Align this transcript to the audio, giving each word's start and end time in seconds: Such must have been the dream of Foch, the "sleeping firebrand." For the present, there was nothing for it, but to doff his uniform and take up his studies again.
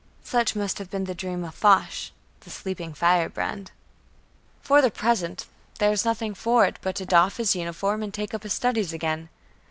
Such 0.23 0.55
must 0.55 0.79
have 0.79 0.89
been 0.89 1.03
the 1.03 1.13
dream 1.13 1.43
of 1.43 1.53
Foch, 1.53 2.09
the 2.39 2.49
"sleeping 2.49 2.91
firebrand." 2.95 3.69
For 4.63 4.81
the 4.81 4.89
present, 4.89 5.45
there 5.77 5.91
was 5.91 6.05
nothing 6.05 6.33
for 6.33 6.65
it, 6.65 6.79
but 6.81 6.95
to 6.95 7.05
doff 7.05 7.37
his 7.37 7.55
uniform 7.55 8.01
and 8.01 8.11
take 8.11 8.33
up 8.33 8.41
his 8.41 8.53
studies 8.53 8.93
again. 8.93 9.29